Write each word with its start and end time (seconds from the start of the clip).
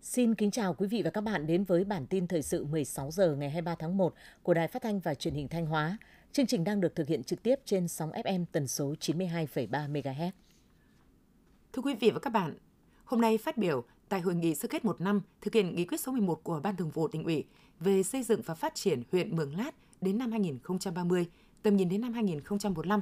Xin 0.00 0.34
kính 0.34 0.50
chào 0.50 0.74
quý 0.74 0.86
vị 0.86 1.02
và 1.02 1.10
các 1.10 1.20
bạn 1.20 1.46
đến 1.46 1.64
với 1.64 1.84
bản 1.84 2.06
tin 2.06 2.26
thời 2.26 2.42
sự 2.42 2.64
16 2.64 3.10
giờ 3.10 3.34
ngày 3.34 3.50
23 3.50 3.74
tháng 3.74 3.96
1 3.96 4.14
của 4.42 4.54
Đài 4.54 4.68
Phát 4.68 4.82
thanh 4.82 5.00
và 5.00 5.14
Truyền 5.14 5.34
hình 5.34 5.48
Thanh 5.48 5.66
Hóa. 5.66 5.98
Chương 6.32 6.46
trình 6.46 6.64
đang 6.64 6.80
được 6.80 6.94
thực 6.94 7.08
hiện 7.08 7.24
trực 7.24 7.42
tiếp 7.42 7.58
trên 7.64 7.88
sóng 7.88 8.10
FM 8.10 8.44
tần 8.52 8.66
số 8.66 8.94
92,3 9.00 9.92
MHz. 9.92 10.30
Thưa 11.72 11.82
quý 11.82 11.94
vị 11.94 12.10
và 12.10 12.20
các 12.20 12.30
bạn, 12.30 12.54
hôm 13.04 13.20
nay 13.20 13.38
phát 13.38 13.56
biểu 13.56 13.84
tại 14.08 14.20
hội 14.20 14.34
nghị 14.34 14.54
sơ 14.54 14.68
kết 14.68 14.84
một 14.84 15.00
năm 15.00 15.20
thực 15.40 15.54
hiện 15.54 15.76
nghị 15.76 15.84
quyết 15.84 16.00
số 16.00 16.12
11 16.12 16.44
của 16.44 16.60
Ban 16.60 16.76
Thường 16.76 16.90
vụ 16.90 17.08
tỉnh 17.08 17.24
ủy 17.24 17.44
về 17.80 18.02
xây 18.02 18.22
dựng 18.22 18.40
và 18.44 18.54
phát 18.54 18.74
triển 18.74 19.02
huyện 19.12 19.36
Mường 19.36 19.56
Lát 19.56 19.70
đến 20.00 20.18
năm 20.18 20.30
2030, 20.30 21.26
tầm 21.62 21.76
nhìn 21.76 21.88
đến 21.88 22.00
năm 22.00 22.12
2045, 22.12 23.00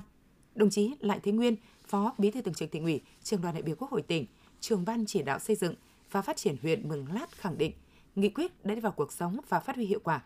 đồng 0.55 0.70
chí 0.70 0.95
Lại 1.00 1.20
Thế 1.23 1.33
Nguyên, 1.33 1.56
Phó 1.87 2.14
Bí 2.19 2.30
thư 2.30 2.42
Thường 2.42 2.55
trực 2.55 2.70
tỉnh 2.70 2.84
ủy, 2.84 3.00
Trường 3.23 3.41
đoàn 3.41 3.55
đại 3.55 3.62
biểu 3.62 3.77
Quốc 3.78 3.91
hội 3.91 4.02
tỉnh, 4.02 4.27
Trường 4.61 4.84
ban 4.84 5.06
chỉ 5.06 5.23
đạo 5.23 5.38
xây 5.38 5.56
dựng 5.56 5.74
và 6.11 6.23
Phát 6.23 6.37
triển 6.37 6.56
huyện 6.62 6.88
Mường 6.88 7.12
Lát 7.12 7.30
khẳng 7.33 7.59
định 7.59 7.73
nghị 8.16 8.28
quyết 8.28 8.64
đã 8.64 8.75
đi 8.75 8.80
vào 8.80 8.92
cuộc 8.92 9.12
sống 9.12 9.36
và 9.48 9.61
phát 9.61 9.77
huy 9.77 9.84
hiệu 9.86 10.00
quả. 10.05 10.23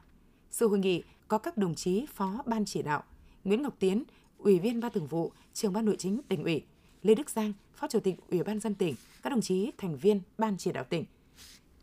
Sự 0.51 0.69
hội 0.69 0.79
nghị 0.79 1.03
có 1.29 1.39
các 1.39 1.57
đồng 1.57 1.75
chí 1.75 2.07
Phó 2.15 2.43
Ban 2.47 2.65
chỉ 2.65 2.83
đạo, 2.83 3.03
Nguyễn 3.45 3.63
Ngọc 3.63 3.75
Tiến, 3.79 4.05
Ủy 4.39 4.59
viên 4.59 4.81
Ban 4.81 4.93
Thường 4.93 5.07
vụ, 5.07 5.33
Trường 5.55 5.73
ban 5.73 5.85
Nội 5.85 5.97
chính 5.99 6.21
tỉnh 6.29 6.45
ủy, 6.45 6.63
Lê 7.03 7.15
Đức 7.15 7.31
Giang, 7.31 7.53
Phó 7.75 7.89
Chủ 7.89 8.01
tịch 8.01 8.15
Ủy 8.31 8.43
ban 8.43 8.61
dân 8.61 8.75
tỉnh, 8.75 8.95
các 9.23 9.31
đồng 9.31 9.41
chí 9.41 9.71
thành 9.79 9.97
viên 9.97 10.21
Ban 10.39 10.57
chỉ 10.59 10.73
đạo 10.73 10.85
tỉnh. 10.85 11.05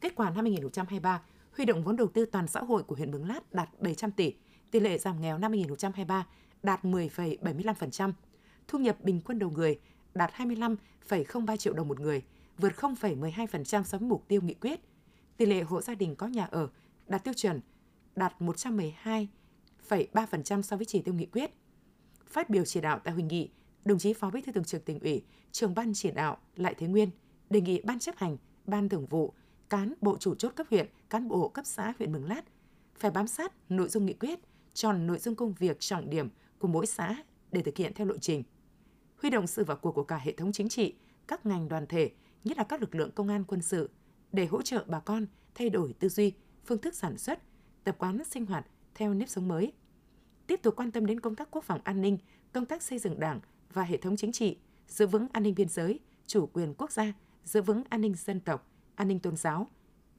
Kết 0.02 0.16
quả 0.16 0.30
năm 0.30 0.46
2023, 0.46 1.22
huy 1.52 1.66
động 1.66 1.84
vốn 1.84 1.96
đầu 1.96 2.08
tư 2.08 2.26
toàn 2.26 2.48
xã 2.48 2.60
hội 2.60 2.84
của 2.84 2.96
huyện 2.96 3.12
Mường 3.12 3.28
Lát 3.28 3.54
đạt 3.54 3.70
700 3.80 4.12
tỷ, 4.12 4.34
tỷ 4.72 4.80
lệ 4.80 4.98
giảm 4.98 5.22
nghèo 5.22 5.38
năm 5.38 5.52
2023 5.52 6.28
đạt 6.64 6.84
10,75%, 6.84 8.12
thu 8.68 8.80
nhập 8.80 8.98
bình 9.04 9.22
quân 9.26 9.40
đầu 9.40 9.50
người 9.50 9.80
đạt 10.14 10.32
25,03 10.34 11.58
triệu 11.58 11.74
đồng 11.74 11.88
một 11.88 12.00
người– 12.00 12.22
vượt 12.58 12.74
0,12% 12.76 13.84
so 13.84 13.98
với 13.98 14.10
mục 14.10 14.28
tiêu 14.28 14.42
nghị 14.42 14.54
quyết. 14.54 14.80
Tỷ 15.38 15.46
lệ 15.46 15.62
hộ 15.62 15.82
gia 15.82 15.96
đình 15.96 16.16
có 16.16 16.28
nhà 16.28 16.46
ở 16.46 16.70
đạt 17.08 17.24
tiêu 17.24 17.34
chuẩn 17.34 17.62
đạt 18.16 18.34
112,3% 18.40 20.62
so 20.62 20.78
với 20.78 20.86
chỉ 20.86 21.02
tiêu 21.02 21.14
nghị 21.14 21.26
quyết. 21.26 21.52
Phát 22.28 22.50
biểu 22.50 22.66
chỉ 22.66 22.82
đạo 22.82 23.00
tại 23.04 23.14
hội 23.14 23.24
nghị, 23.24 23.50
đồng 23.88 24.00
chí 24.00 24.14
Phó 24.14 24.30
Bí 24.30 24.42
thư 24.42 24.52
Thường 24.52 24.64
trực 24.64 24.86
tỉnh 24.86 25.00
ủy, 25.00 25.24
trưởng 25.52 25.76
ban 25.76 25.92
chỉ 25.94 26.12
đạo 26.12 26.38
Lại 26.56 26.76
Thế 26.78 26.88
Nguyên 26.88 27.10
đề 27.50 27.62
nghị 27.62 27.82
ban 27.82 28.00
chấp 28.00 28.18
hành, 28.18 28.38
ban 28.66 28.90
thường 28.90 29.06
vụ, 29.06 29.34
cán 29.70 29.94
bộ 30.02 30.18
chủ 30.18 30.36
chốt 30.36 30.50
cấp 30.56 30.68
huyện, 30.70 30.88
cán 31.10 31.28
bộ 31.28 31.50
cấp 31.50 31.66
xã 31.66 31.94
huyện 31.98 32.12
Mường 32.12 32.26
Lát 32.26 32.42
phải 32.96 33.12
bám 33.12 33.28
sát 33.28 33.54
nội 33.70 33.90
dung 33.90 34.06
nghị 34.06 34.14
quyết, 34.14 34.40
tròn 34.74 35.08
nội 35.08 35.20
dung 35.20 35.36
công 35.36 35.54
việc 35.54 35.80
trọng 35.80 36.10
điểm 36.10 36.30
của 36.60 36.68
mỗi 36.68 36.86
xã 36.86 37.24
để 37.52 37.62
thực 37.62 37.78
hiện 37.78 37.94
theo 37.96 38.08
lộ 38.08 38.18
trình. 38.18 38.44
Huy 39.22 39.30
động 39.30 39.48
sự 39.48 39.64
vào 39.64 39.78
cuộc 39.78 39.92
của 39.92 40.04
cả 40.04 40.18
hệ 40.18 40.32
thống 40.32 40.52
chính 40.52 40.70
trị, 40.70 40.96
các 41.28 41.46
ngành 41.46 41.70
đoàn 41.70 41.88
thể, 41.88 42.12
nhất 42.44 42.58
là 42.58 42.64
các 42.64 42.82
lực 42.82 42.96
lượng 42.96 43.12
công 43.12 43.28
an 43.28 43.44
quân 43.48 43.62
sự, 43.62 43.90
để 44.32 44.46
hỗ 44.46 44.62
trợ 44.62 44.84
bà 44.88 45.00
con 45.00 45.26
thay 45.56 45.70
đổi 45.70 45.94
tư 45.94 46.10
duy, 46.10 46.34
phương 46.66 46.82
thức 46.82 46.96
sản 46.96 47.18
xuất, 47.18 47.40
tập 47.84 47.96
quán 48.00 48.24
sinh 48.24 48.46
hoạt 48.46 48.66
theo 48.96 49.14
nếp 49.14 49.30
sống 49.30 49.48
mới. 49.48 49.74
Tiếp 50.48 50.60
tục 50.64 50.76
quan 50.76 50.92
tâm 50.92 51.06
đến 51.06 51.20
công 51.20 51.36
tác 51.36 51.52
quốc 51.52 51.64
phòng 51.64 51.82
an 51.84 52.02
ninh, 52.02 52.18
công 52.54 52.66
tác 52.66 52.84
xây 52.84 53.00
dựng 53.00 53.20
đảng 53.20 53.40
và 53.74 53.84
hệ 53.84 53.98
thống 53.98 54.18
chính 54.18 54.32
trị, 54.32 54.58
giữ 54.88 55.08
vững 55.08 55.28
an 55.34 55.44
ninh 55.44 55.56
biên 55.56 55.70
giới, 55.70 56.00
chủ 56.28 56.46
quyền 56.54 56.74
quốc 56.74 56.92
gia, 56.92 57.14
giữ 57.44 57.62
vững 57.62 57.84
an 57.90 58.02
ninh 58.02 58.16
dân 58.16 58.40
tộc, 58.40 58.70
an 58.96 59.08
ninh 59.08 59.20
tôn 59.20 59.36
giáo, 59.36 59.68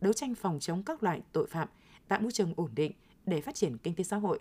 đấu 0.00 0.12
tranh 0.12 0.34
phòng 0.34 0.58
chống 0.60 0.82
các 0.82 1.02
loại 1.02 1.20
tội 1.32 1.46
phạm, 1.46 1.68
tạo 2.08 2.20
môi 2.20 2.32
trường 2.32 2.52
ổn 2.56 2.70
định 2.74 2.92
để 3.26 3.40
phát 3.40 3.54
triển 3.54 3.78
kinh 3.78 3.94
tế 3.94 4.04
xã 4.04 4.16
hội. 4.16 4.38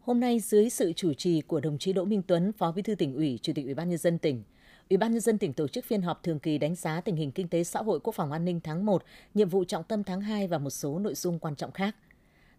Hôm 0.00 0.20
nay 0.20 0.40
dưới 0.40 0.70
sự 0.70 0.92
chủ 0.92 1.14
trì 1.14 1.40
của 1.40 1.60
đồng 1.60 1.78
chí 1.78 1.92
Đỗ 1.92 2.04
Minh 2.04 2.22
Tuấn, 2.26 2.52
Phó 2.52 2.72
Bí 2.72 2.82
thư 2.82 2.94
tỉnh 2.94 3.14
ủy, 3.14 3.38
Chủ 3.42 3.52
tịch 3.52 3.64
Ủy 3.64 3.74
ban 3.74 3.88
nhân 3.88 3.98
dân 3.98 4.18
tỉnh, 4.18 4.42
Ủy 4.90 4.96
ban 4.96 5.12
nhân 5.12 5.20
dân 5.20 5.38
tỉnh 5.38 5.52
tổ 5.52 5.68
chức 5.68 5.84
phiên 5.84 6.02
họp 6.02 6.22
thường 6.22 6.38
kỳ 6.38 6.58
đánh 6.58 6.74
giá 6.74 7.00
tình 7.00 7.16
hình 7.16 7.32
kinh 7.32 7.48
tế 7.48 7.64
xã 7.64 7.82
hội 7.82 8.00
quốc 8.00 8.14
phòng 8.14 8.32
an 8.32 8.44
ninh 8.44 8.60
tháng 8.64 8.86
1, 8.86 9.04
nhiệm 9.34 9.48
vụ 9.48 9.64
trọng 9.64 9.84
tâm 9.84 10.04
tháng 10.04 10.20
2 10.20 10.48
và 10.48 10.58
một 10.58 10.70
số 10.70 10.98
nội 10.98 11.14
dung 11.14 11.38
quan 11.38 11.56
trọng 11.56 11.72
khác. 11.72 11.96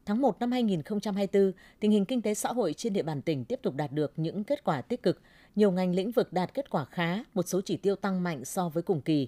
Tháng 0.06 0.22
1 0.22 0.40
năm 0.40 0.52
2024, 0.52 1.52
tình 1.80 1.92
hình 1.92 2.06
kinh 2.06 2.22
tế 2.22 2.34
xã 2.34 2.50
hội 2.50 2.74
trên 2.74 2.94
địa 2.94 3.04
bàn 3.04 3.22
tỉnh 3.22 3.46
tiếp 3.46 3.60
tục 3.64 3.76
đạt 3.76 3.92
được 3.92 4.14
những 4.16 4.44
kết 4.44 4.64
quả 4.64 4.82
tích 4.82 5.04
cực, 5.04 5.22
nhiều 5.56 5.72
ngành 5.72 5.96
lĩnh 5.96 6.12
vực 6.12 6.34
đạt 6.34 6.54
kết 6.54 6.70
quả 6.70 6.86
khá, 6.86 7.24
một 7.34 7.48
số 7.48 7.62
chỉ 7.66 7.78
tiêu 7.78 7.96
tăng 7.96 8.24
mạnh 8.24 8.46
so 8.46 8.70
với 8.70 8.84
cùng 8.84 9.02
kỳ. 9.02 9.28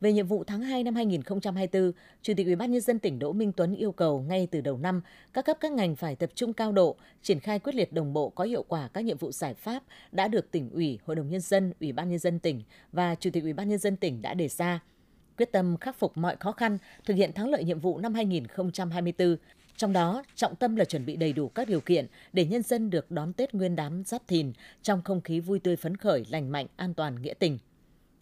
Về 0.00 0.12
nhiệm 0.12 0.26
vụ 0.26 0.44
tháng 0.44 0.60
2 0.60 0.84
năm 0.84 0.94
2024, 0.94 1.92
Chủ 2.22 2.32
tịch 2.36 2.46
Ủy 2.46 2.56
ban 2.56 2.72
nhân 2.72 2.80
dân 2.80 2.98
tỉnh 2.98 3.18
Đỗ 3.18 3.32
Minh 3.32 3.52
Tuấn 3.52 3.74
yêu 3.74 3.92
cầu 3.92 4.20
ngay 4.20 4.48
từ 4.50 4.60
đầu 4.60 4.78
năm, 4.78 5.02
các 5.32 5.44
cấp 5.44 5.56
các 5.60 5.72
ngành 5.72 5.96
phải 5.96 6.16
tập 6.16 6.30
trung 6.34 6.52
cao 6.52 6.72
độ, 6.72 6.96
triển 7.22 7.40
khai 7.40 7.58
quyết 7.58 7.74
liệt 7.74 7.92
đồng 7.92 8.12
bộ 8.12 8.28
có 8.28 8.44
hiệu 8.44 8.62
quả 8.68 8.88
các 8.88 9.04
nhiệm 9.04 9.18
vụ 9.18 9.32
giải 9.32 9.54
pháp 9.54 9.82
đã 10.12 10.28
được 10.28 10.50
tỉnh 10.50 10.70
ủy, 10.70 10.98
Hội 11.04 11.16
đồng 11.16 11.28
nhân 11.28 11.40
dân, 11.40 11.72
Ủy 11.80 11.92
ban 11.92 12.10
nhân 12.10 12.18
dân 12.18 12.38
tỉnh 12.38 12.62
và 12.92 13.14
Chủ 13.14 13.30
tịch 13.32 13.42
Ủy 13.42 13.52
ban 13.52 13.68
nhân 13.68 13.78
dân 13.78 13.96
tỉnh 13.96 14.22
đã 14.22 14.34
đề 14.34 14.48
ra. 14.48 14.80
Quyết 15.36 15.52
tâm 15.52 15.76
khắc 15.76 15.98
phục 15.98 16.16
mọi 16.16 16.36
khó 16.36 16.52
khăn, 16.52 16.78
thực 17.04 17.14
hiện 17.14 17.32
thắng 17.32 17.48
lợi 17.48 17.64
nhiệm 17.64 17.80
vụ 17.80 17.98
năm 17.98 18.14
2024, 18.14 19.36
trong 19.76 19.92
đó, 19.92 20.22
trọng 20.34 20.56
tâm 20.56 20.76
là 20.76 20.84
chuẩn 20.84 21.06
bị 21.06 21.16
đầy 21.16 21.32
đủ 21.32 21.48
các 21.48 21.68
điều 21.68 21.80
kiện 21.80 22.06
để 22.32 22.44
nhân 22.44 22.62
dân 22.62 22.90
được 22.90 23.10
đón 23.10 23.32
Tết 23.32 23.54
Nguyên 23.54 23.76
đán 23.76 24.02
Giáp 24.06 24.28
Thìn 24.28 24.52
trong 24.82 25.02
không 25.02 25.20
khí 25.20 25.40
vui 25.40 25.58
tươi 25.58 25.76
phấn 25.76 25.96
khởi, 25.96 26.24
lành 26.28 26.52
mạnh, 26.52 26.66
an 26.76 26.94
toàn, 26.94 27.22
nghĩa 27.22 27.34
tình. 27.34 27.58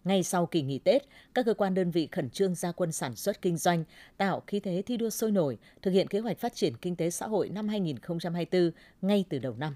Ngay 0.03 0.23
sau 0.23 0.45
kỳ 0.45 0.61
nghỉ 0.61 0.79
Tết, 0.79 1.01
các 1.33 1.45
cơ 1.45 1.53
quan 1.53 1.73
đơn 1.73 1.91
vị 1.91 2.07
khẩn 2.11 2.29
trương 2.29 2.55
ra 2.55 2.71
quân 2.71 2.91
sản 2.91 3.15
xuất 3.15 3.41
kinh 3.41 3.57
doanh, 3.57 3.83
tạo 4.17 4.43
khí 4.47 4.59
thế 4.59 4.83
thi 4.85 4.97
đua 4.97 5.09
sôi 5.09 5.31
nổi, 5.31 5.57
thực 5.81 5.91
hiện 5.91 6.07
kế 6.07 6.19
hoạch 6.19 6.39
phát 6.39 6.55
triển 6.55 6.77
kinh 6.77 6.95
tế 6.95 7.09
xã 7.09 7.27
hội 7.27 7.49
năm 7.49 7.67
2024 7.67 8.71
ngay 9.01 9.25
từ 9.29 9.39
đầu 9.39 9.55
năm. 9.57 9.75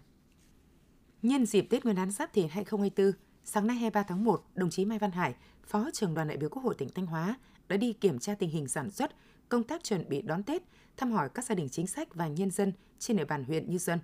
Nhân 1.21 1.45
dịp 1.45 1.67
Tết 1.69 1.83
Nguyên 1.83 1.95
đán 1.95 2.11
Giáp 2.11 2.33
Thìn 2.33 2.47
2024, 2.49 3.11
sáng 3.49 3.67
nay 3.67 3.77
23 3.77 4.03
tháng 4.03 4.23
1, 4.23 4.43
đồng 4.55 4.69
chí 4.69 4.85
Mai 4.85 4.99
Văn 4.99 5.11
Hải, 5.11 5.35
Phó 5.63 5.89
trưởng 5.93 6.13
đoàn 6.13 6.27
đại 6.27 6.37
biểu 6.37 6.49
Quốc 6.49 6.63
hội 6.63 6.75
tỉnh 6.77 6.89
Thanh 6.89 7.05
Hóa 7.05 7.35
đã 7.69 7.77
đi 7.77 7.93
kiểm 7.93 8.19
tra 8.19 8.35
tình 8.35 8.49
hình 8.49 8.67
sản 8.67 8.91
xuất, 8.91 9.11
công 9.49 9.63
tác 9.63 9.83
chuẩn 9.83 10.09
bị 10.09 10.21
đón 10.21 10.43
Tết, 10.43 10.63
thăm 10.97 11.11
hỏi 11.11 11.29
các 11.33 11.45
gia 11.45 11.55
đình 11.55 11.69
chính 11.69 11.87
sách 11.87 12.15
và 12.15 12.27
nhân 12.27 12.51
dân 12.51 12.73
trên 12.99 13.17
địa 13.17 13.25
bàn 13.25 13.43
huyện 13.43 13.69
Như 13.69 13.77
Xuân. 13.77 13.99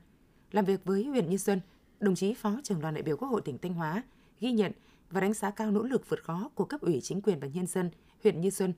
Làm 0.52 0.66
việc 0.66 0.86
với 0.86 1.04
huyện 1.04 1.30
Như 1.30 1.38
Xuân, 1.38 1.62
đồng 2.00 2.16
chí 2.16 2.34
Phó 2.34 2.60
trưởng 2.64 2.82
đoàn 2.82 2.94
đại 2.94 3.04
biểu 3.04 3.18
Quốc 3.18 3.28
hội 3.28 3.42
tỉnh 3.42 3.58
Thanh 3.58 3.74
Hóa 3.74 4.04
ghi 4.40 4.52
nhận 4.52 4.72
và 5.10 5.22
đánh 5.22 5.34
giá 5.34 5.52
cao 5.52 5.72
nỗ 5.72 5.84
lực 5.84 6.10
vượt 6.10 6.24
khó 6.24 6.50
của 6.56 6.66
cấp 6.66 6.82
ủy 6.82 7.02
chính 7.02 7.22
quyền 7.22 7.40
và 7.40 7.48
nhân 7.48 7.68
dân 7.68 7.90
huyện 8.24 8.42
Như 8.42 8.50
Xuân 8.50 8.74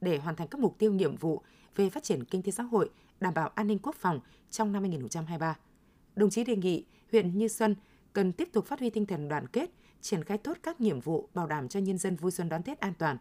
để 0.00 0.18
hoàn 0.18 0.36
thành 0.36 0.48
các 0.48 0.60
mục 0.60 0.78
tiêu 0.78 0.92
nhiệm 0.92 1.16
vụ 1.16 1.42
về 1.76 1.90
phát 1.90 2.02
triển 2.02 2.24
kinh 2.24 2.42
tế 2.42 2.52
xã 2.52 2.62
hội, 2.62 2.90
đảm 3.20 3.34
bảo 3.34 3.48
an 3.48 3.66
ninh 3.66 3.78
quốc 3.78 3.96
phòng 3.96 4.20
trong 4.50 4.72
năm 4.72 4.82
2023. 4.82 5.56
Đồng 6.16 6.30
chí 6.30 6.44
đề 6.44 6.56
nghị 6.56 6.84
huyện 7.12 7.38
Như 7.38 7.48
Xuân 7.48 7.74
cần 8.12 8.32
tiếp 8.32 8.48
tục 8.52 8.66
phát 8.66 8.80
huy 8.80 8.90
tinh 8.90 9.06
thần 9.06 9.28
đoàn 9.28 9.46
kết, 9.46 9.70
triển 10.00 10.24
khai 10.24 10.38
tốt 10.38 10.58
các 10.62 10.80
nhiệm 10.80 11.00
vụ 11.00 11.28
bảo 11.34 11.46
đảm 11.46 11.68
cho 11.68 11.80
nhân 11.80 11.98
dân 11.98 12.16
vui 12.16 12.30
xuân 12.30 12.48
đón 12.48 12.62
Tết 12.62 12.80
an 12.80 12.92
toàn. 12.98 13.16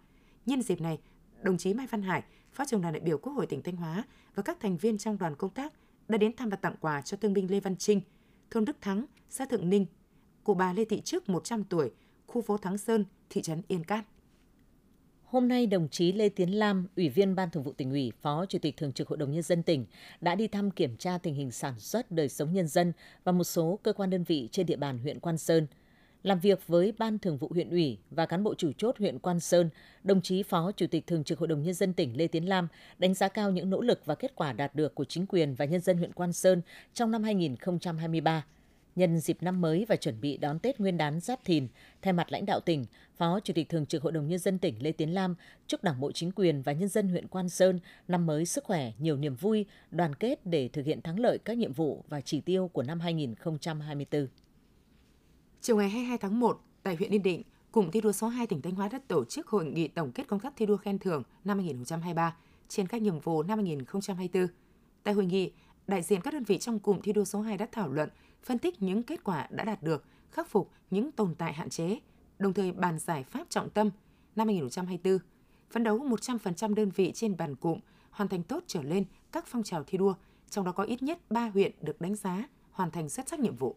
Nhân 0.45 0.61
dịp 0.61 0.81
này, 0.81 0.99
đồng 1.41 1.57
chí 1.57 1.73
Mai 1.73 1.87
Văn 1.87 2.01
Hải, 2.01 2.23
Phó 2.51 2.65
trưởng 2.65 2.81
đoàn 2.81 2.93
đại 2.93 3.01
biểu 3.01 3.17
Quốc 3.17 3.33
hội 3.33 3.45
tỉnh 3.45 3.61
Thanh 3.61 3.75
Hóa 3.75 4.03
và 4.35 4.43
các 4.43 4.59
thành 4.59 4.77
viên 4.77 4.97
trong 4.97 5.17
đoàn 5.17 5.35
công 5.35 5.49
tác 5.49 5.73
đã 6.07 6.17
đến 6.17 6.35
thăm 6.35 6.49
và 6.49 6.57
tặng 6.57 6.75
quà 6.81 7.01
cho 7.01 7.17
thương 7.17 7.33
binh 7.33 7.51
Lê 7.51 7.59
Văn 7.59 7.75
Trinh, 7.75 8.01
thôn 8.51 8.65
Đức 8.65 8.77
Thắng, 8.81 9.05
xã 9.29 9.45
Thượng 9.45 9.69
Ninh, 9.69 9.85
cụ 10.43 10.53
bà 10.53 10.73
Lê 10.73 10.85
Thị 10.85 11.01
Trước 11.01 11.29
100 11.29 11.63
tuổi, 11.63 11.91
khu 12.27 12.41
phố 12.41 12.57
Thắng 12.57 12.77
Sơn, 12.77 13.05
thị 13.29 13.41
trấn 13.41 13.61
Yên 13.67 13.83
Cát. 13.83 14.05
Hôm 15.23 15.47
nay, 15.47 15.67
đồng 15.67 15.89
chí 15.89 16.11
Lê 16.11 16.29
Tiến 16.29 16.59
Lam, 16.59 16.87
Ủy 16.95 17.09
viên 17.09 17.35
Ban 17.35 17.49
Thường 17.49 17.63
vụ 17.63 17.73
tỉnh 17.73 17.91
ủy, 17.91 18.11
Phó 18.21 18.45
Chủ 18.45 18.59
tịch 18.59 18.77
Thường 18.77 18.93
trực 18.93 19.07
Hội 19.07 19.17
đồng 19.17 19.31
Nhân 19.31 19.43
dân 19.43 19.63
tỉnh, 19.63 19.85
đã 20.21 20.35
đi 20.35 20.47
thăm 20.47 20.71
kiểm 20.71 20.97
tra 20.97 21.17
tình 21.17 21.35
hình 21.35 21.51
sản 21.51 21.79
xuất 21.79 22.11
đời 22.11 22.29
sống 22.29 22.53
nhân 22.53 22.67
dân 22.67 22.93
và 23.23 23.31
một 23.31 23.43
số 23.43 23.79
cơ 23.83 23.93
quan 23.93 24.09
đơn 24.09 24.23
vị 24.23 24.49
trên 24.51 24.65
địa 24.65 24.75
bàn 24.75 24.99
huyện 24.99 25.19
Quan 25.19 25.37
Sơn. 25.37 25.67
Làm 26.23 26.39
việc 26.39 26.67
với 26.67 26.93
Ban 26.97 27.19
Thường 27.19 27.37
vụ 27.37 27.47
huyện 27.51 27.69
ủy 27.69 27.97
và 28.11 28.25
cán 28.25 28.43
bộ 28.43 28.55
chủ 28.55 28.71
chốt 28.77 28.95
huyện 28.97 29.19
Quan 29.19 29.39
Sơn, 29.39 29.69
đồng 30.03 30.21
chí 30.21 30.43
Phó 30.43 30.71
Chủ 30.71 30.85
tịch 30.87 31.07
Thường 31.07 31.23
trực 31.23 31.39
Hội 31.39 31.47
đồng 31.47 31.63
Nhân 31.63 31.73
dân 31.73 31.93
tỉnh 31.93 32.17
Lê 32.17 32.27
Tiến 32.27 32.49
Lam 32.49 32.67
đánh 32.97 33.13
giá 33.13 33.27
cao 33.27 33.51
những 33.51 33.69
nỗ 33.69 33.81
lực 33.81 34.05
và 34.05 34.15
kết 34.15 34.35
quả 34.35 34.53
đạt 34.53 34.75
được 34.75 34.95
của 34.95 35.05
chính 35.05 35.25
quyền 35.25 35.55
và 35.55 35.65
nhân 35.65 35.81
dân 35.81 35.97
huyện 35.97 36.13
Quan 36.13 36.33
Sơn 36.33 36.61
trong 36.93 37.11
năm 37.11 37.23
2023 37.23 38.45
Nhân 38.95 39.19
dịp 39.19 39.37
năm 39.41 39.61
mới 39.61 39.85
và 39.89 39.95
chuẩn 39.95 40.21
bị 40.21 40.37
đón 40.37 40.59
Tết 40.59 40.79
Nguyên 40.79 40.97
đán 40.97 41.19
Giáp 41.19 41.45
Thìn, 41.45 41.67
thay 42.01 42.13
mặt 42.13 42.31
lãnh 42.31 42.45
đạo 42.45 42.59
tỉnh, 42.59 42.85
Phó 43.17 43.39
Chủ 43.39 43.53
tịch 43.53 43.69
Thường 43.69 43.85
trực 43.85 44.03
Hội 44.03 44.11
đồng 44.11 44.27
Nhân 44.27 44.39
dân 44.39 44.59
tỉnh 44.59 44.75
Lê 44.83 44.91
Tiến 44.91 45.13
Lam 45.13 45.35
chúc 45.67 45.83
Đảng 45.83 45.99
bộ 45.99 46.11
chính 46.11 46.31
quyền 46.31 46.61
và 46.61 46.71
nhân 46.71 46.89
dân 46.89 47.07
huyện 47.07 47.27
Quan 47.27 47.49
Sơn 47.49 47.79
năm 48.07 48.25
mới 48.25 48.45
sức 48.45 48.63
khỏe, 48.63 48.91
nhiều 48.99 49.17
niềm 49.17 49.35
vui, 49.35 49.65
đoàn 49.91 50.15
kết 50.15 50.45
để 50.45 50.69
thực 50.73 50.85
hiện 50.85 51.01
thắng 51.01 51.19
lợi 51.19 51.37
các 51.37 51.57
nhiệm 51.57 51.73
vụ 51.73 52.03
và 52.09 52.21
chỉ 52.21 52.41
tiêu 52.41 52.67
của 52.73 52.83
năm 52.83 52.99
2024. 52.99 54.27
Chiều 55.61 55.77
ngày 55.77 55.89
22 55.89 56.17
tháng 56.17 56.39
1, 56.39 56.61
tại 56.83 56.95
huyện 56.95 57.11
Yên 57.11 57.23
Định, 57.23 57.43
Cụm 57.71 57.89
thi 57.91 58.01
đua 58.01 58.11
số 58.11 58.27
2 58.27 58.47
tỉnh 58.47 58.61
Thanh 58.61 58.75
Hóa 58.75 58.87
đã 58.87 58.99
tổ 59.07 59.25
chức 59.25 59.47
hội 59.47 59.65
nghị 59.65 59.87
tổng 59.87 60.11
kết 60.11 60.27
công 60.27 60.39
tác 60.39 60.53
thi 60.55 60.65
đua 60.65 60.77
khen 60.77 60.99
thưởng 60.99 61.23
năm 61.43 61.57
2023 61.57 62.35
trên 62.67 62.87
các 62.87 63.01
nhiệm 63.01 63.19
vụ 63.19 63.43
năm 63.43 63.57
2024. 63.57 64.47
Tại 65.03 65.13
hội 65.13 65.25
nghị, 65.25 65.51
đại 65.87 66.01
diện 66.01 66.21
các 66.21 66.33
đơn 66.33 66.43
vị 66.43 66.57
trong 66.57 66.79
cụm 66.79 66.99
thi 67.01 67.13
đua 67.13 67.25
số 67.25 67.41
2 67.41 67.57
đã 67.57 67.67
thảo 67.71 67.89
luận 67.89 68.09
phân 68.43 68.59
tích 68.59 68.81
những 68.81 69.03
kết 69.03 69.23
quả 69.23 69.47
đã 69.51 69.63
đạt 69.63 69.83
được, 69.83 70.05
khắc 70.31 70.47
phục 70.47 70.71
những 70.89 71.11
tồn 71.11 71.35
tại 71.35 71.53
hạn 71.53 71.69
chế, 71.69 71.99
đồng 72.39 72.53
thời 72.53 72.71
bàn 72.71 72.99
giải 72.99 73.23
pháp 73.23 73.49
trọng 73.49 73.69
tâm 73.69 73.89
năm 74.35 74.47
2024, 74.47 75.19
phấn 75.71 75.83
đấu 75.83 75.99
100% 75.99 76.73
đơn 76.73 76.89
vị 76.89 77.11
trên 77.15 77.37
bàn 77.37 77.55
cụm 77.55 77.79
hoàn 78.11 78.29
thành 78.29 78.43
tốt 78.43 78.63
trở 78.67 78.81
lên 78.81 79.05
các 79.31 79.45
phong 79.47 79.63
trào 79.63 79.83
thi 79.83 79.97
đua, 79.97 80.13
trong 80.49 80.65
đó 80.65 80.71
có 80.71 80.83
ít 80.83 81.03
nhất 81.03 81.19
3 81.29 81.49
huyện 81.49 81.71
được 81.81 82.01
đánh 82.01 82.15
giá 82.15 82.43
hoàn 82.71 82.91
thành 82.91 83.09
xuất 83.09 83.29
sắc 83.29 83.39
nhiệm 83.39 83.55
vụ. 83.55 83.75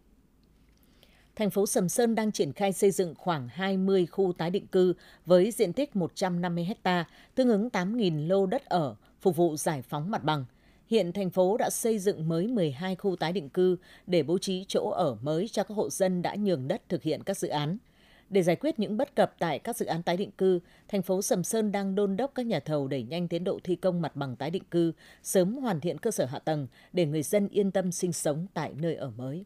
Thành 1.36 1.50
phố 1.50 1.66
Sầm 1.66 1.88
Sơn 1.88 2.14
đang 2.14 2.32
triển 2.32 2.52
khai 2.52 2.72
xây 2.72 2.90
dựng 2.90 3.14
khoảng 3.18 3.48
20 3.48 4.06
khu 4.06 4.32
tái 4.32 4.50
định 4.50 4.66
cư 4.66 4.94
với 5.26 5.50
diện 5.50 5.72
tích 5.72 5.96
150 5.96 6.68
ha, 6.84 7.04
tương 7.34 7.48
ứng 7.48 7.68
8.000 7.68 8.28
lô 8.28 8.46
đất 8.46 8.64
ở, 8.64 8.94
phục 9.20 9.36
vụ 9.36 9.56
giải 9.56 9.82
phóng 9.82 10.10
mặt 10.10 10.24
bằng. 10.24 10.44
Hiện 10.86 11.12
thành 11.12 11.30
phố 11.30 11.56
đã 11.56 11.70
xây 11.70 11.98
dựng 11.98 12.28
mới 12.28 12.46
12 12.46 12.96
khu 12.96 13.16
tái 13.16 13.32
định 13.32 13.48
cư 13.48 13.76
để 14.06 14.22
bố 14.22 14.38
trí 14.38 14.64
chỗ 14.68 14.90
ở 14.90 15.16
mới 15.22 15.48
cho 15.48 15.64
các 15.64 15.74
hộ 15.74 15.90
dân 15.90 16.22
đã 16.22 16.34
nhường 16.34 16.68
đất 16.68 16.82
thực 16.88 17.02
hiện 17.02 17.22
các 17.22 17.36
dự 17.36 17.48
án. 17.48 17.78
Để 18.30 18.42
giải 18.42 18.56
quyết 18.56 18.78
những 18.78 18.96
bất 18.96 19.16
cập 19.16 19.34
tại 19.38 19.58
các 19.58 19.76
dự 19.76 19.86
án 19.86 20.02
tái 20.02 20.16
định 20.16 20.30
cư, 20.30 20.60
thành 20.88 21.02
phố 21.02 21.22
Sầm 21.22 21.44
Sơn 21.44 21.72
đang 21.72 21.94
đôn 21.94 22.16
đốc 22.16 22.32
các 22.34 22.46
nhà 22.46 22.60
thầu 22.60 22.88
đẩy 22.88 23.02
nhanh 23.02 23.28
tiến 23.28 23.44
độ 23.44 23.60
thi 23.64 23.76
công 23.76 24.02
mặt 24.02 24.16
bằng 24.16 24.36
tái 24.36 24.50
định 24.50 24.64
cư, 24.70 24.92
sớm 25.22 25.56
hoàn 25.56 25.80
thiện 25.80 25.98
cơ 25.98 26.10
sở 26.10 26.24
hạ 26.24 26.38
tầng 26.38 26.66
để 26.92 27.06
người 27.06 27.22
dân 27.22 27.48
yên 27.48 27.70
tâm 27.70 27.92
sinh 27.92 28.12
sống 28.12 28.46
tại 28.54 28.72
nơi 28.76 28.94
ở 28.94 29.10
mới. 29.10 29.44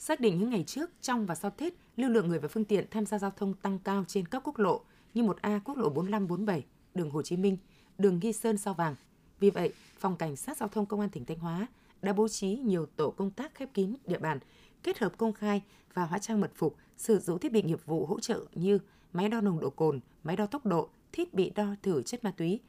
Xác 0.00 0.20
định 0.20 0.38
những 0.38 0.50
ngày 0.50 0.64
trước, 0.66 0.90
trong 1.00 1.26
và 1.26 1.34
sau 1.34 1.50
Tết, 1.50 1.74
lưu 1.96 2.10
lượng 2.10 2.28
người 2.28 2.38
và 2.38 2.48
phương 2.48 2.64
tiện 2.64 2.84
tham 2.90 3.06
gia 3.06 3.18
giao 3.18 3.30
thông 3.30 3.54
tăng 3.54 3.78
cao 3.78 4.04
trên 4.08 4.28
các 4.28 4.42
quốc 4.44 4.58
lộ 4.58 4.80
như 5.14 5.22
1A 5.22 5.60
quốc 5.64 5.76
lộ 5.78 5.88
4547, 5.90 6.64
đường 6.94 7.10
Hồ 7.10 7.22
Chí 7.22 7.36
Minh, 7.36 7.56
đường 7.98 8.18
Nghi 8.22 8.32
Sơn 8.32 8.58
Sao 8.58 8.74
Vàng. 8.74 8.94
Vì 9.40 9.50
vậy, 9.50 9.72
Phòng 9.98 10.16
Cảnh 10.16 10.36
sát 10.36 10.56
Giao 10.56 10.68
thông 10.68 10.86
Công 10.86 11.00
an 11.00 11.08
tỉnh 11.08 11.24
Thanh 11.24 11.38
Hóa 11.38 11.66
đã 12.02 12.12
bố 12.12 12.28
trí 12.28 12.56
nhiều 12.56 12.86
tổ 12.86 13.10
công 13.10 13.30
tác 13.30 13.54
khép 13.54 13.74
kín 13.74 13.94
địa 14.06 14.18
bàn, 14.18 14.38
kết 14.82 14.98
hợp 14.98 15.12
công 15.16 15.32
khai 15.32 15.62
và 15.94 16.04
hóa 16.04 16.18
trang 16.18 16.40
mật 16.40 16.50
phục, 16.54 16.76
sử 16.96 17.18
dụng 17.18 17.38
thiết 17.38 17.52
bị 17.52 17.62
nghiệp 17.62 17.86
vụ 17.86 18.06
hỗ 18.06 18.20
trợ 18.20 18.44
như 18.54 18.78
máy 19.12 19.28
đo 19.28 19.40
nồng 19.40 19.60
độ 19.60 19.70
cồn, 19.70 20.00
máy 20.24 20.36
đo 20.36 20.46
tốc 20.46 20.66
độ, 20.66 20.88
thiết 21.12 21.34
bị 21.34 21.50
đo 21.50 21.66
thử 21.82 22.02
chất 22.02 22.24
ma 22.24 22.30
túy, 22.30 22.60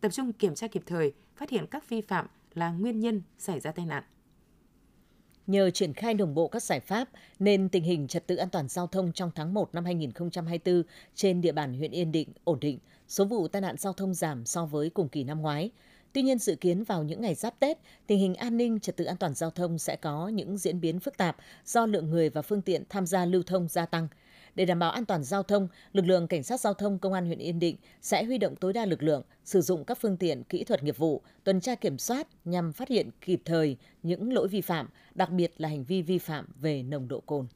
tập 0.00 0.08
trung 0.12 0.32
kiểm 0.32 0.54
tra 0.54 0.68
kịp 0.68 0.82
thời, 0.86 1.12
phát 1.36 1.50
hiện 1.50 1.66
các 1.70 1.88
vi 1.88 2.00
phạm 2.00 2.26
là 2.54 2.70
nguyên 2.70 3.00
nhân 3.00 3.22
xảy 3.38 3.60
ra 3.60 3.72
tai 3.72 3.86
nạn. 3.86 4.02
Nhờ 5.48 5.70
triển 5.70 5.92
khai 5.92 6.14
đồng 6.14 6.34
bộ 6.34 6.48
các 6.48 6.62
giải 6.62 6.80
pháp 6.80 7.08
nên 7.38 7.68
tình 7.68 7.82
hình 7.82 8.08
trật 8.08 8.26
tự 8.26 8.36
an 8.36 8.48
toàn 8.50 8.68
giao 8.68 8.86
thông 8.86 9.12
trong 9.12 9.30
tháng 9.34 9.54
1 9.54 9.74
năm 9.74 9.84
2024 9.84 10.82
trên 11.14 11.40
địa 11.40 11.52
bàn 11.52 11.74
huyện 11.74 11.90
Yên 11.90 12.12
Định 12.12 12.28
ổn 12.44 12.60
định, 12.60 12.78
số 13.08 13.24
vụ 13.24 13.48
tai 13.48 13.62
nạn 13.62 13.76
giao 13.78 13.92
thông 13.92 14.14
giảm 14.14 14.46
so 14.46 14.66
với 14.66 14.90
cùng 14.90 15.08
kỳ 15.08 15.24
năm 15.24 15.40
ngoái. 15.40 15.70
Tuy 16.12 16.22
nhiên 16.22 16.38
dự 16.38 16.54
kiến 16.54 16.84
vào 16.84 17.02
những 17.02 17.20
ngày 17.20 17.34
giáp 17.34 17.60
Tết, 17.60 17.78
tình 18.06 18.18
hình 18.18 18.34
an 18.34 18.56
ninh 18.56 18.80
trật 18.80 18.96
tự 18.96 19.04
an 19.04 19.16
toàn 19.16 19.34
giao 19.34 19.50
thông 19.50 19.78
sẽ 19.78 19.96
có 19.96 20.28
những 20.28 20.58
diễn 20.58 20.80
biến 20.80 21.00
phức 21.00 21.16
tạp 21.16 21.36
do 21.64 21.86
lượng 21.86 22.10
người 22.10 22.30
và 22.30 22.42
phương 22.42 22.62
tiện 22.62 22.82
tham 22.88 23.06
gia 23.06 23.24
lưu 23.24 23.42
thông 23.42 23.68
gia 23.68 23.86
tăng. 23.86 24.08
Để 24.58 24.64
đảm 24.64 24.78
bảo 24.78 24.90
an 24.90 25.04
toàn 25.04 25.24
giao 25.24 25.42
thông, 25.42 25.68
lực 25.92 26.06
lượng 26.06 26.26
cảnh 26.26 26.42
sát 26.42 26.60
giao 26.60 26.74
thông 26.74 26.98
công 26.98 27.12
an 27.12 27.26
huyện 27.26 27.38
Yên 27.38 27.58
Định 27.58 27.76
sẽ 28.02 28.24
huy 28.24 28.38
động 28.38 28.56
tối 28.56 28.72
đa 28.72 28.86
lực 28.86 29.02
lượng, 29.02 29.22
sử 29.44 29.60
dụng 29.60 29.84
các 29.84 29.98
phương 30.00 30.16
tiện 30.16 30.44
kỹ 30.44 30.64
thuật 30.64 30.82
nghiệp 30.82 30.98
vụ, 30.98 31.22
tuần 31.44 31.60
tra 31.60 31.74
kiểm 31.74 31.98
soát 31.98 32.26
nhằm 32.44 32.72
phát 32.72 32.88
hiện 32.88 33.10
kịp 33.20 33.42
thời 33.44 33.76
những 34.02 34.32
lỗi 34.32 34.48
vi 34.48 34.60
phạm, 34.60 34.88
đặc 35.14 35.30
biệt 35.30 35.52
là 35.58 35.68
hành 35.68 35.84
vi 35.84 36.02
vi 36.02 36.18
phạm 36.18 36.46
về 36.60 36.82
nồng 36.82 37.08
độ 37.08 37.20
cồn. 37.20 37.46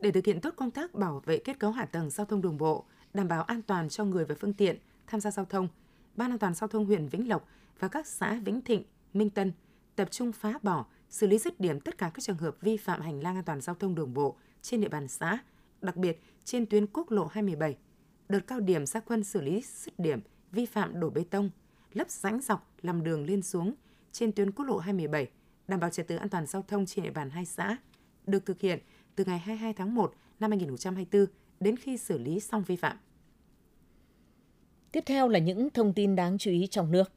Để 0.00 0.10
thực 0.10 0.26
hiện 0.26 0.40
tốt 0.40 0.54
công 0.56 0.70
tác 0.70 0.94
bảo 0.94 1.22
vệ 1.26 1.38
kết 1.38 1.58
cấu 1.58 1.70
hạ 1.70 1.84
tầng 1.84 2.10
giao 2.10 2.26
thông 2.26 2.42
đường 2.42 2.58
bộ, 2.58 2.84
đảm 3.14 3.28
bảo 3.28 3.42
an 3.42 3.62
toàn 3.62 3.88
cho 3.88 4.04
người 4.04 4.24
và 4.24 4.34
phương 4.40 4.54
tiện 4.54 4.78
tham 5.06 5.20
gia 5.20 5.30
giao 5.30 5.44
thông, 5.44 5.68
Ban 6.16 6.32
an 6.32 6.38
toàn 6.38 6.54
giao 6.54 6.68
thông 6.68 6.84
huyện 6.84 7.08
Vĩnh 7.08 7.28
Lộc 7.28 7.48
và 7.78 7.88
các 7.88 8.06
xã 8.06 8.34
Vĩnh 8.44 8.60
Thịnh, 8.60 8.84
Minh 9.12 9.30
Tân 9.30 9.52
tập 9.96 10.08
trung 10.10 10.32
phá 10.32 10.58
bỏ, 10.62 10.86
xử 11.10 11.26
lý 11.26 11.38
dứt 11.38 11.60
điểm 11.60 11.80
tất 11.80 11.98
cả 11.98 12.10
các 12.14 12.22
trường 12.22 12.36
hợp 12.36 12.56
vi 12.60 12.76
phạm 12.76 13.00
hành 13.00 13.22
lang 13.22 13.36
an 13.36 13.44
toàn 13.44 13.60
giao 13.60 13.74
thông 13.74 13.94
đường 13.94 14.14
bộ 14.14 14.36
trên 14.62 14.80
địa 14.80 14.88
bàn 14.88 15.08
xã, 15.08 15.38
đặc 15.84 15.96
biệt 15.96 16.22
trên 16.44 16.66
tuyến 16.66 16.86
quốc 16.86 17.10
lộ 17.10 17.26
27. 17.26 17.76
Đợt 18.28 18.40
cao 18.46 18.60
điểm 18.60 18.86
ra 18.86 19.00
quân 19.00 19.24
xử 19.24 19.40
lý 19.40 19.62
dứt 19.66 19.98
điểm 19.98 20.20
vi 20.52 20.66
phạm 20.66 21.00
đổ 21.00 21.10
bê 21.10 21.24
tông, 21.30 21.50
lấp 21.92 22.10
rãnh 22.10 22.40
dọc 22.40 22.70
làm 22.82 23.04
đường 23.04 23.26
lên 23.26 23.42
xuống 23.42 23.74
trên 24.12 24.32
tuyến 24.32 24.52
quốc 24.52 24.64
lộ 24.64 24.78
27, 24.78 25.30
đảm 25.68 25.80
bảo 25.80 25.90
trật 25.90 26.08
tự 26.08 26.16
an 26.16 26.28
toàn 26.28 26.46
giao 26.46 26.62
thông 26.62 26.86
trên 26.86 27.04
địa 27.04 27.10
bàn 27.10 27.30
hai 27.30 27.44
xã, 27.44 27.76
được 28.26 28.46
thực 28.46 28.60
hiện 28.60 28.78
từ 29.16 29.24
ngày 29.24 29.38
22 29.38 29.72
tháng 29.72 29.94
1 29.94 30.14
năm 30.40 30.50
2024 30.50 31.26
đến 31.60 31.76
khi 31.76 31.96
xử 31.96 32.18
lý 32.18 32.40
xong 32.40 32.62
vi 32.62 32.76
phạm. 32.76 32.96
Tiếp 34.92 35.02
theo 35.06 35.28
là 35.28 35.38
những 35.38 35.70
thông 35.70 35.92
tin 35.92 36.16
đáng 36.16 36.38
chú 36.38 36.50
ý 36.50 36.66
trong 36.66 36.90
nước. 36.90 37.12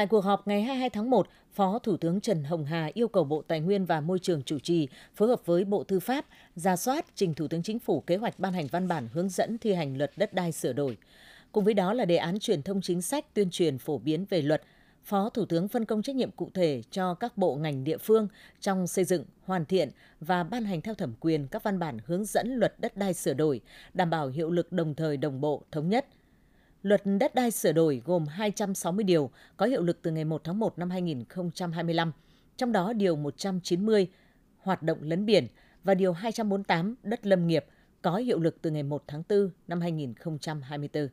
Tại 0.00 0.06
cuộc 0.06 0.24
họp 0.24 0.48
ngày 0.48 0.62
22 0.62 0.90
tháng 0.90 1.10
1, 1.10 1.28
Phó 1.52 1.78
Thủ 1.78 1.96
tướng 1.96 2.20
Trần 2.20 2.44
Hồng 2.44 2.64
Hà 2.64 2.90
yêu 2.94 3.08
cầu 3.08 3.24
Bộ 3.24 3.42
Tài 3.42 3.60
nguyên 3.60 3.84
và 3.84 4.00
Môi 4.00 4.18
trường 4.18 4.42
chủ 4.42 4.58
trì 4.58 4.88
phối 5.14 5.28
hợp 5.28 5.46
với 5.46 5.64
Bộ 5.64 5.84
Tư 5.84 6.00
pháp 6.00 6.26
ra 6.54 6.76
soát 6.76 7.06
trình 7.14 7.34
Thủ 7.34 7.48
tướng 7.48 7.62
Chính 7.62 7.78
phủ 7.78 8.00
kế 8.00 8.16
hoạch 8.16 8.38
ban 8.38 8.52
hành 8.52 8.66
văn 8.66 8.88
bản 8.88 9.08
hướng 9.12 9.28
dẫn 9.28 9.58
thi 9.58 9.72
hành 9.72 9.98
luật 9.98 10.12
đất 10.16 10.34
đai 10.34 10.52
sửa 10.52 10.72
đổi. 10.72 10.96
Cùng 11.52 11.64
với 11.64 11.74
đó 11.74 11.92
là 11.92 12.04
đề 12.04 12.16
án 12.16 12.38
truyền 12.38 12.62
thông 12.62 12.80
chính 12.80 13.02
sách 13.02 13.34
tuyên 13.34 13.50
truyền 13.50 13.78
phổ 13.78 13.98
biến 13.98 14.24
về 14.30 14.42
luật. 14.42 14.62
Phó 15.04 15.28
Thủ 15.28 15.44
tướng 15.44 15.68
phân 15.68 15.84
công 15.84 16.02
trách 16.02 16.16
nhiệm 16.16 16.30
cụ 16.30 16.50
thể 16.54 16.82
cho 16.90 17.14
các 17.14 17.36
bộ 17.36 17.54
ngành 17.54 17.84
địa 17.84 17.98
phương 17.98 18.28
trong 18.60 18.86
xây 18.86 19.04
dựng, 19.04 19.24
hoàn 19.44 19.64
thiện 19.64 19.90
và 20.20 20.44
ban 20.44 20.64
hành 20.64 20.80
theo 20.80 20.94
thẩm 20.94 21.12
quyền 21.20 21.46
các 21.46 21.62
văn 21.62 21.78
bản 21.78 21.98
hướng 22.06 22.24
dẫn 22.24 22.54
luật 22.56 22.74
đất 22.78 22.96
đai 22.96 23.14
sửa 23.14 23.34
đổi, 23.34 23.60
đảm 23.94 24.10
bảo 24.10 24.28
hiệu 24.28 24.50
lực 24.50 24.72
đồng 24.72 24.94
thời 24.94 25.16
đồng 25.16 25.40
bộ, 25.40 25.62
thống 25.70 25.88
nhất– 25.88 26.06
Luật 26.82 27.02
đất 27.04 27.34
đai 27.34 27.50
sửa 27.50 27.72
đổi 27.72 28.02
gồm 28.04 28.26
260 28.26 29.04
điều, 29.04 29.30
có 29.56 29.66
hiệu 29.66 29.82
lực 29.82 29.98
từ 30.02 30.10
ngày 30.10 30.24
1 30.24 30.44
tháng 30.44 30.58
1 30.58 30.78
năm 30.78 30.90
2025, 30.90 32.12
trong 32.56 32.72
đó 32.72 32.92
điều 32.92 33.16
190 33.16 34.08
hoạt 34.58 34.82
động 34.82 34.98
lấn 35.02 35.26
biển 35.26 35.46
và 35.84 35.94
điều 35.94 36.12
248 36.12 36.94
đất 37.02 37.26
lâm 37.26 37.46
nghiệp 37.46 37.64
có 38.02 38.16
hiệu 38.16 38.40
lực 38.40 38.62
từ 38.62 38.70
ngày 38.70 38.82
1 38.82 39.04
tháng 39.06 39.22
4 39.28 39.50
năm 39.68 39.80
2024. 39.80 41.08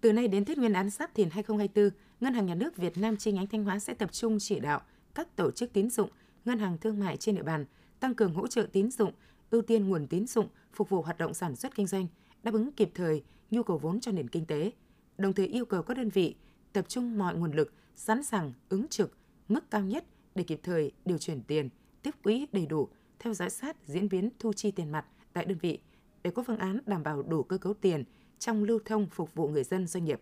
Từ 0.00 0.12
nay 0.12 0.28
đến 0.28 0.44
Tết 0.44 0.58
Nguyên 0.58 0.72
đán 0.72 0.90
Giáp 0.90 1.14
Thìn 1.14 1.30
2024, 1.30 1.98
Ngân 2.20 2.34
hàng 2.34 2.46
Nhà 2.46 2.54
nước 2.54 2.76
Việt 2.76 2.98
Nam 2.98 3.16
chi 3.16 3.32
nhánh 3.32 3.46
Thanh 3.46 3.64
Hóa 3.64 3.78
sẽ 3.78 3.94
tập 3.94 4.12
trung 4.12 4.36
chỉ 4.40 4.60
đạo 4.60 4.80
các 5.14 5.36
tổ 5.36 5.50
chức 5.50 5.72
tín 5.72 5.90
dụng, 5.90 6.10
ngân 6.44 6.58
hàng 6.58 6.78
thương 6.78 6.98
mại 6.98 7.16
trên 7.16 7.34
địa 7.34 7.42
bàn 7.42 7.64
tăng 8.00 8.14
cường 8.14 8.34
hỗ 8.34 8.46
trợ 8.46 8.66
tín 8.72 8.90
dụng, 8.90 9.12
ưu 9.50 9.62
tiên 9.62 9.88
nguồn 9.88 10.06
tín 10.06 10.26
dụng 10.26 10.46
phục 10.72 10.88
vụ 10.88 11.02
hoạt 11.02 11.18
động 11.18 11.34
sản 11.34 11.56
xuất 11.56 11.74
kinh 11.74 11.86
doanh, 11.86 12.06
đáp 12.42 12.54
ứng 12.54 12.72
kịp 12.72 12.90
thời 12.94 13.22
nhu 13.52 13.62
cầu 13.62 13.78
vốn 13.78 14.00
cho 14.00 14.12
nền 14.12 14.28
kinh 14.28 14.46
tế, 14.46 14.72
đồng 15.18 15.32
thời 15.32 15.46
yêu 15.46 15.64
cầu 15.64 15.82
các 15.82 15.96
đơn 15.96 16.08
vị 16.08 16.34
tập 16.72 16.84
trung 16.88 17.18
mọi 17.18 17.34
nguồn 17.34 17.52
lực, 17.52 17.72
sẵn 17.96 18.22
sàng 18.22 18.52
ứng 18.68 18.88
trực 18.88 19.16
mức 19.48 19.70
cao 19.70 19.84
nhất 19.84 20.04
để 20.34 20.42
kịp 20.42 20.60
thời 20.62 20.92
điều 21.04 21.18
chuyển 21.18 21.42
tiền, 21.42 21.68
tiếp 22.02 22.10
quỹ 22.22 22.46
đầy 22.52 22.66
đủ, 22.66 22.88
theo 23.18 23.34
dõi 23.34 23.50
sát 23.50 23.76
diễn 23.86 24.08
biến 24.08 24.30
thu 24.38 24.52
chi 24.52 24.70
tiền 24.70 24.92
mặt 24.92 25.06
tại 25.32 25.44
đơn 25.44 25.58
vị 25.58 25.78
để 26.22 26.30
có 26.30 26.42
phương 26.46 26.58
án 26.58 26.78
đảm 26.86 27.02
bảo 27.02 27.22
đủ 27.22 27.42
cơ 27.42 27.58
cấu 27.58 27.74
tiền 27.74 28.04
trong 28.38 28.64
lưu 28.64 28.78
thông 28.84 29.06
phục 29.06 29.34
vụ 29.34 29.48
người 29.48 29.64
dân 29.64 29.86
doanh 29.86 30.04
nghiệp. 30.04 30.20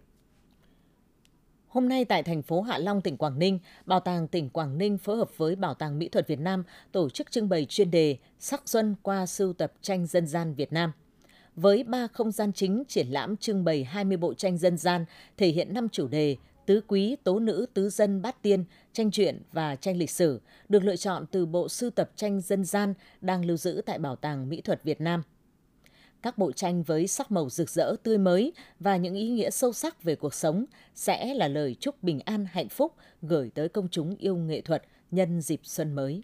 Hôm 1.69 1.89
nay 1.89 2.05
tại 2.05 2.23
thành 2.23 2.43
phố 2.43 2.61
Hạ 2.61 2.79
Long, 2.79 3.01
tỉnh 3.01 3.17
Quảng 3.17 3.39
Ninh, 3.39 3.59
Bảo 3.87 4.01
tàng 4.01 4.29
tỉnh 4.29 4.51
Quảng 4.51 4.79
Ninh 4.79 4.99
phối 4.99 5.17
hợp 5.17 5.31
với 5.37 5.57
Bảo 5.57 5.75
tàng 5.75 5.99
Mỹ 5.99 6.09
thuật 6.09 6.29
Việt 6.29 6.41
Nam 6.41 6.65
tổ 6.93 7.11
chức 7.11 7.31
trưng 7.31 7.49
bày 7.49 7.67
chuyên 7.69 7.91
đề 7.91 8.19
Sắc 8.39 8.63
xuân 8.69 8.95
qua 9.03 9.27
sưu 9.27 9.53
tập 9.53 9.73
tranh 9.81 10.07
dân 10.07 10.27
gian 10.27 10.55
Việt 10.55 10.73
Nam– 10.73 10.93
với 11.57 11.85
ba 11.85 12.07
không 12.07 12.31
gian 12.31 12.53
chính 12.53 12.83
triển 12.89 13.07
lãm 13.09 13.37
trưng 13.37 13.65
bày 13.65 13.85
20 13.85 14.17
bộ 14.17 14.35
tranh 14.35 14.59
dân 14.59 14.77
gian 14.79 15.05
thể 15.37 15.49
hiện 15.49 15.75
năm 15.75 15.89
chủ 15.89 16.09
đề 16.09 16.37
tứ 16.67 16.81
quý, 16.87 17.17
tố 17.25 17.39
nữ, 17.39 17.67
tứ 17.75 17.91
dân, 17.91 18.23
bát 18.23 18.43
tiên, 18.43 18.65
tranh 18.93 19.11
truyện 19.11 19.43
và 19.53 19.77
tranh 19.77 19.97
lịch 19.97 20.11
sử, 20.11 20.41
được 20.69 20.85
lựa 20.85 20.97
chọn 20.97 21.27
từ 21.31 21.47
bộ 21.47 21.69
sưu 21.69 21.91
tập 21.91 22.11
tranh 22.17 22.41
dân 22.41 22.65
gian 22.65 22.95
đang 23.21 23.45
lưu 23.45 23.57
giữ 23.57 23.83
tại 23.87 23.99
Bảo 23.99 24.17
tàng 24.17 24.49
Mỹ 24.49 24.61
thuật 24.61 24.85
Việt 24.85 25.01
Nam. 25.01 25.23
Các 26.23 26.39
bộ 26.39 26.53
tranh 26.53 26.83
với 26.83 27.07
sắc 27.07 27.31
màu 27.31 27.51
rực 27.51 27.71
rỡ, 27.71 27.97
tươi 28.03 28.19
mới 28.19 28.53
và 28.81 28.97
những 28.97 29.15
ý 29.15 29.29
nghĩa 29.29 29.51
sâu 29.51 29.73
sắc 29.73 30.03
về 30.03 30.15
cuộc 30.15 30.35
sống 30.35 30.65
sẽ 30.95 31.35
là 31.35 31.49
lời 31.49 31.77
chúc 31.81 32.03
bình 32.03 32.21
an, 32.21 32.47
hạnh 32.51 32.69
phúc 32.69 32.95
gửi 33.23 33.51
tới 33.55 33.69
công 33.69 33.89
chúng 33.89 34.17
yêu 34.17 34.37
nghệ 34.37 34.61
thuật 34.61 34.83
nhân 35.11 35.41
dịp 35.41 35.61
xuân 35.63 35.93
mới. 35.93 36.23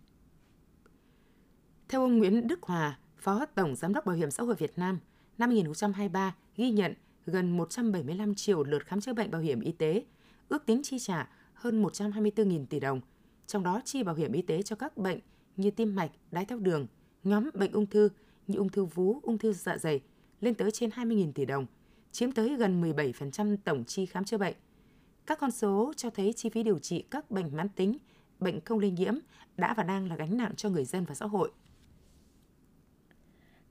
Theo 1.88 2.00
ông 2.00 2.18
Nguyễn 2.18 2.48
Đức 2.48 2.62
Hòa, 2.62 2.98
Phó 3.16 3.46
Tổng 3.46 3.76
Giám 3.76 3.94
đốc 3.94 4.06
Bảo 4.06 4.16
hiểm 4.16 4.30
xã 4.30 4.42
hội 4.42 4.54
Việt 4.54 4.78
Nam, 4.78 5.00
năm 5.38 5.50
2023 5.50 6.34
ghi 6.56 6.70
nhận 6.70 6.94
gần 7.26 7.56
175 7.56 8.34
triệu 8.34 8.64
lượt 8.64 8.86
khám 8.86 9.00
chữa 9.00 9.12
bệnh 9.12 9.30
bảo 9.30 9.40
hiểm 9.40 9.60
y 9.60 9.72
tế, 9.72 10.04
ước 10.48 10.66
tính 10.66 10.80
chi 10.84 10.98
trả 10.98 11.28
hơn 11.54 11.82
124.000 11.82 12.66
tỷ 12.66 12.80
đồng. 12.80 13.00
Trong 13.46 13.62
đó 13.62 13.80
chi 13.84 14.02
bảo 14.02 14.14
hiểm 14.14 14.32
y 14.32 14.42
tế 14.42 14.62
cho 14.62 14.76
các 14.76 14.96
bệnh 14.96 15.18
như 15.56 15.70
tim 15.70 15.94
mạch, 15.94 16.10
đái 16.30 16.44
tháo 16.44 16.58
đường, 16.58 16.86
nhóm 17.24 17.50
bệnh 17.54 17.72
ung 17.72 17.86
thư 17.86 18.08
như 18.46 18.58
ung 18.58 18.68
thư 18.68 18.84
vú, 18.84 19.20
ung 19.22 19.38
thư 19.38 19.52
dạ 19.52 19.78
dày 19.78 20.00
lên 20.40 20.54
tới 20.54 20.70
trên 20.70 20.90
20.000 20.90 21.32
tỷ 21.32 21.44
đồng, 21.44 21.66
chiếm 22.12 22.32
tới 22.32 22.56
gần 22.56 22.82
17% 22.82 23.56
tổng 23.64 23.84
chi 23.84 24.06
khám 24.06 24.24
chữa 24.24 24.38
bệnh. 24.38 24.54
Các 25.26 25.38
con 25.40 25.50
số 25.50 25.92
cho 25.96 26.10
thấy 26.10 26.32
chi 26.32 26.48
phí 26.48 26.62
điều 26.62 26.78
trị 26.78 27.04
các 27.10 27.30
bệnh 27.30 27.56
mãn 27.56 27.68
tính, 27.68 27.98
bệnh 28.40 28.60
không 28.60 28.78
lây 28.78 28.90
nhiễm 28.90 29.14
đã 29.56 29.74
và 29.76 29.82
đang 29.82 30.08
là 30.08 30.16
gánh 30.16 30.36
nặng 30.36 30.52
cho 30.56 30.70
người 30.70 30.84
dân 30.84 31.04
và 31.04 31.14
xã 31.14 31.26
hội. 31.26 31.50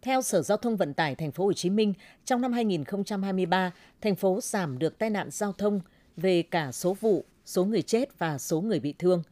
Theo 0.06 0.22
Sở 0.22 0.42
Giao 0.42 0.58
thông 0.58 0.78
Vận 0.78 0.94
tải 0.94 1.16
Thành 1.16 1.32
phố 1.32 1.46
Hồ 1.46 1.54
Chí 1.54 1.70
Minh, 1.70 1.94
trong 2.26 2.42
năm 2.42 2.54
2023, 2.54 3.72
thành 4.02 4.16
phố 4.16 4.40
giảm 4.42 4.80
được 4.80 4.98
tai 4.98 5.10
nạn 5.10 5.30
giao 5.32 5.54
thông 5.54 5.80
về 6.18 6.42
cả 6.42 6.72
số 6.72 6.94
vụ, 6.94 7.26
số 7.46 7.66
người 7.66 7.82
chết 7.82 8.20
và 8.20 8.38
số 8.38 8.62
người 8.62 8.80
bị 8.80 8.94
thương. 9.00 9.24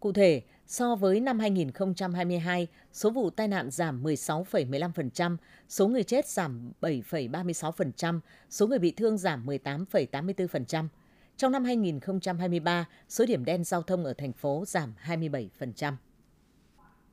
Cụ 0.00 0.12
thể, 0.12 0.42
so 0.66 0.94
với 0.96 1.20
năm 1.20 1.38
2022, 1.38 2.66
số 2.92 3.10
vụ 3.10 3.30
tai 3.30 3.48
nạn 3.48 3.70
giảm 3.70 4.02
16,15%, 4.02 5.36
số 5.68 5.88
người 5.88 6.04
chết 6.04 6.28
giảm 6.28 6.72
7,36%, 6.80 8.20
số 8.50 8.66
người 8.66 8.78
bị 8.78 8.90
thương 8.90 9.18
giảm 9.18 9.46
18,84%. 9.46 10.88
Trong 11.36 11.52
năm 11.52 11.64
2023, 11.64 12.88
số 13.08 13.26
điểm 13.26 13.44
đen 13.44 13.64
giao 13.64 13.82
thông 13.82 14.04
ở 14.04 14.14
thành 14.18 14.32
phố 14.32 14.64
giảm 14.66 14.94
27%. 15.06 15.92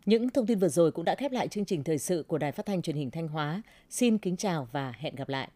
Những 0.05 0.29
thông 0.29 0.45
tin 0.45 0.59
vừa 0.59 0.69
rồi 0.69 0.91
cũng 0.91 1.05
đã 1.05 1.15
khép 1.15 1.31
lại 1.31 1.47
chương 1.47 1.65
trình 1.65 1.83
thời 1.83 1.97
sự 1.97 2.23
của 2.27 2.37
Đài 2.37 2.51
Phát 2.51 2.65
thanh 2.65 2.81
Truyền 2.81 2.95
hình 2.95 3.11
Thanh 3.11 3.27
Hóa. 3.27 3.61
Xin 3.89 4.17
kính 4.17 4.37
chào 4.37 4.67
và 4.71 4.93
hẹn 4.99 5.15
gặp 5.15 5.29
lại. 5.29 5.49